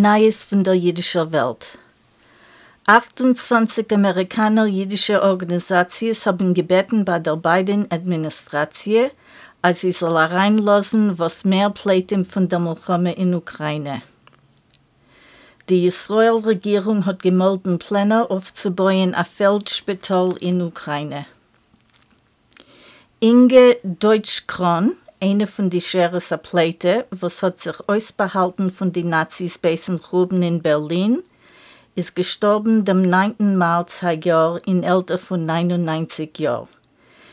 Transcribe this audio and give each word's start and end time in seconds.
Neues 0.00 0.44
von 0.44 0.64
der 0.64 0.72
jüdischen 0.74 1.30
Welt. 1.30 1.78
28 2.86 3.92
Amerikaner 3.92 4.64
jüdische 4.64 5.22
Organisationen 5.22 6.14
haben 6.24 6.54
gebeten 6.54 7.04
bei 7.04 7.18
der 7.18 7.36
beiden 7.36 7.90
Administration, 7.92 9.10
als 9.60 9.82
sie 9.82 9.92
soll 9.92 10.16
reinlassen, 10.16 11.18
was 11.18 11.44
mehr 11.44 11.68
Plätze 11.68 12.24
von 12.24 12.48
der 12.48 12.60
Milchome 12.60 13.12
in 13.12 13.34
Ukraine. 13.34 14.00
Die 15.68 15.84
Israel-Regierung 15.84 17.04
hat 17.04 17.22
gemolden 17.22 17.78
Pläne 17.78 18.30
aufzubauen 18.30 19.14
ein 19.14 19.26
Feldspital 19.26 20.34
in 20.40 20.62
Ukraine. 20.62 21.26
Inge 23.20 23.76
Deutschkron, 23.82 24.96
eine 25.20 25.46
von 25.46 25.70
den 25.70 25.80
Scheres 25.80 26.34
Pleite, 26.42 27.06
was 27.10 27.42
hat 27.42 27.58
sich 27.58 27.76
ausbehalten 27.88 28.70
von 28.70 28.92
den 28.92 29.10
Nazis 29.10 29.58
bei 29.58 29.74
Gruben 29.74 30.42
in 30.42 30.62
Berlin, 30.62 31.22
ist 31.94 32.16
gestorben 32.16 32.84
dem 32.84 33.02
9. 33.02 33.58
März 33.58 34.04
Jahr 34.22 34.60
in 34.66 34.84
Alter 34.84 35.18
von 35.18 35.44
99 35.44 36.38
Jahren. 36.38 36.68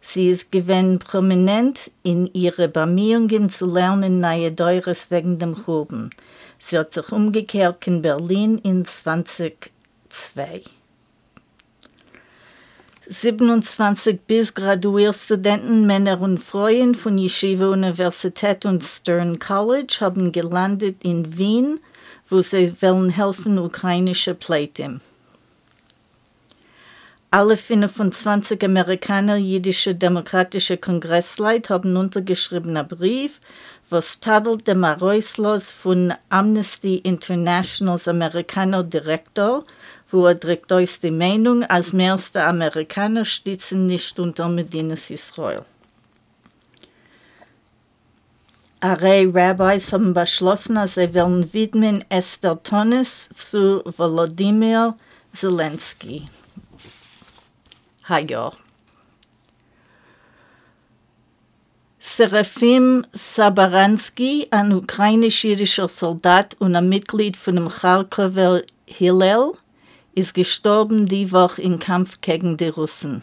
Sie 0.00 0.28
ist 0.28 0.52
gewesen 0.52 0.98
prominent 0.98 1.90
in 2.02 2.28
ihre 2.32 2.68
Bemühungen 2.68 3.50
zu 3.50 3.66
lernen 3.66 4.20
neue 4.20 4.52
Deures 4.52 5.10
wegen 5.10 5.38
dem 5.38 5.54
Gruben. 5.54 6.10
Sie 6.58 6.78
hat 6.78 6.92
sich 6.92 7.12
umgekehrt 7.12 7.86
in 7.86 8.02
Berlin 8.02 8.58
in 8.58 8.84
2002. 8.84 10.62
27 13.10 14.20
bis 14.26 14.52
Graduierstudenten, 14.52 15.86
Männer 15.86 16.20
und 16.20 16.38
Frauen 16.38 16.94
von 16.94 17.16
Yeshiva 17.16 17.68
Universität 17.68 18.66
und 18.66 18.84
Stern 18.84 19.38
College 19.38 19.96
haben 20.00 20.30
gelandet 20.30 20.96
in 21.02 21.38
Wien, 21.38 21.80
wo 22.28 22.42
sie 22.42 22.74
wollen 22.82 23.08
helfen 23.08 23.58
ukrainische 23.58 24.34
Plätze. 24.34 25.00
Alle 27.30 27.56
25 27.56 28.62
Amerikaner 28.62 29.36
jüdische 29.36 29.94
demokratische 29.94 30.76
Kongressleute 30.76 31.72
haben 31.72 31.96
untergeschrieben 31.96 32.76
einen 32.76 32.88
Brief, 32.88 33.40
was 33.88 34.20
tadelt 34.20 34.66
dem 34.66 34.84
Aräuslos 34.84 35.70
von 35.70 36.12
Amnesty 36.28 36.96
Internationals 36.96 38.06
Amerikaner 38.06 38.82
Direktor, 38.82 39.64
wo 40.10 40.26
er 40.26 40.38
trägt 40.38 40.72
aus 40.72 41.00
die 41.00 41.10
Meinung, 41.10 41.64
als 41.64 41.92
mehrste 41.92 42.44
Amerikaner 42.44 43.24
stützen 43.24 43.86
nicht 43.86 44.18
unter 44.18 44.48
Medinas 44.48 45.10
Israel. 45.10 45.64
Array 48.80 49.28
Rabbis 49.34 49.92
haben 49.92 50.14
beschlossen, 50.14 50.76
dass 50.76 50.94
sie 50.94 51.12
wollen 51.12 51.52
widmen 51.52 52.04
Esther 52.10 52.62
Tonis 52.62 53.28
zu 53.30 53.82
Volodymyr 53.84 54.94
Zelensky. 55.32 56.28
Hayor. 58.04 58.56
Serafim 61.98 63.04
Sabaransky, 63.12 64.48
ein 64.50 64.72
ukrainisch-jüdischer 64.72 65.88
Soldat 65.88 66.56
und 66.58 66.74
ein 66.74 66.88
Mitglied 66.88 67.36
von 67.36 67.56
dem 67.56 67.68
Charkover 67.68 68.62
Hillel, 68.86 69.52
ist 70.14 70.34
gestorben 70.34 71.06
die 71.06 71.32
Woche 71.32 71.62
im 71.62 71.78
Kampf 71.78 72.20
gegen 72.20 72.56
die 72.56 72.68
Russen. 72.68 73.22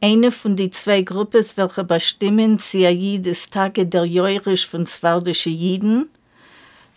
Eine 0.00 0.30
von 0.30 0.56
den 0.56 0.72
zwei 0.72 1.02
Gruppen, 1.02 1.44
welche 1.56 1.84
bestimmen 1.84 2.58
CAI 2.58 3.18
des 3.18 3.48
Tage 3.48 3.86
der 3.86 4.04
Jäurisch 4.04 4.66
von 4.66 4.86
swardische 4.86 5.50
Jiden, 5.50 6.10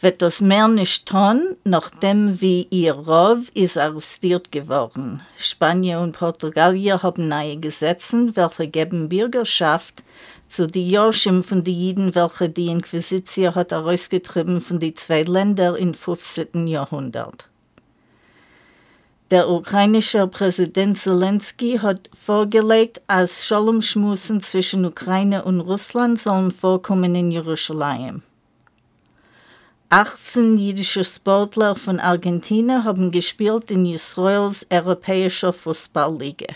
wird 0.02 0.22
das 0.22 0.42
mehr 0.42 0.68
nicht 0.68 1.08
tun, 1.08 1.56
nachdem 1.64 2.40
wie 2.42 2.68
ihr 2.70 2.94
Rov 2.94 3.50
ist 3.53 3.78
arrestiert 3.78 4.52
geworden. 4.52 5.22
Spanien 5.38 6.00
und 6.00 6.18
Portugal 6.18 6.76
haben 7.02 7.28
neue 7.28 7.58
Gesetze, 7.58 8.36
welche 8.36 8.68
geben 8.68 9.09
Bürgerschaft 9.09 10.03
zu 10.47 10.68
den 10.68 10.90
Jorschim 10.90 11.44
von 11.44 11.64
den 11.64 11.76
Jiden, 11.76 12.16
welche 12.16 12.50
die 12.50 12.68
Inquisition 12.68 13.56
hat 13.56 13.72
herausgetrieben 13.72 14.62
von 14.62 14.80
den 14.80 14.96
zwei 14.96 15.24
Ländern 15.24 15.76
im 15.76 15.94
15. 15.94 16.68
Jahrhundert. 16.68 17.47
Der 19.31 19.47
ukrainische 19.47 20.25
Präsident 20.25 20.97
Zelensky 20.97 21.78
hat 21.78 22.09
vorgelegt, 22.13 23.00
als 23.06 23.45
Scholumschmusen 23.45 24.41
zwischen 24.41 24.85
Ukraine 24.85 25.44
und 25.44 25.59
Russland 25.62 26.17
sollen 26.17 26.51
vorkommen 26.51 27.13
in 27.13 27.29
Jerusalem. 27.29 28.23
18 29.90 30.57
jüdische 30.57 31.03
Sportler 31.03 31.75
von 31.75 32.00
Argentinien 32.00 32.84
haben 32.84 33.12
gespielt 33.12 33.69
in 33.69 33.85
Israels 33.85 34.66
europäischer 34.72 35.53
Fußballliga. 35.53 36.56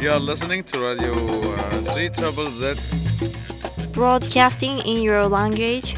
You 0.00 0.10
are 0.10 0.20
listening 0.20 0.64
to 0.66 0.78
Radio 0.78 1.12
uh, 1.12 1.94
3 1.94 2.08
Trouble 2.10 2.50
Z. 2.50 2.78
Broadcasting 3.92 4.78
in 4.86 5.06
your 5.06 5.28
language. 5.28 5.94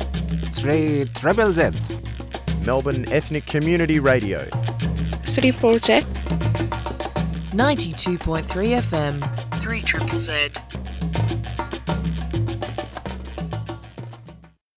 3 0.63 1.07
Treble 1.21 1.53
Z. 1.53 1.75
Melbourne 2.65 3.11
Ethnic 3.13 3.47
Community 3.47 3.99
Radio. 3.99 4.49
3 5.25 5.79
Z. 5.79 6.03
92.3 7.53 8.83
FM. 8.83 9.63
3 9.63 9.83
Triple 9.83 10.21
Z. 10.21 10.51